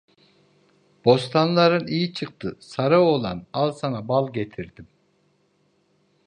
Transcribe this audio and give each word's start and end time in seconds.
Bostanların 1.05 1.87
iyi 1.87 2.13
çıktı, 2.13 2.57
sarı 2.59 2.99
oğlan, 2.99 3.45
al 3.53 3.71
sana 3.71 4.07
bal 4.07 4.33
getirdim! 4.33 4.87